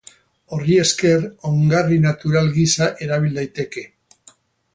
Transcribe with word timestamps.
Horri 0.55 0.77
esker, 0.83 1.27
ongarri 1.49 1.99
natural 2.07 2.49
gisa 2.59 2.89
erabil 3.09 3.37
daiteke. 3.41 3.87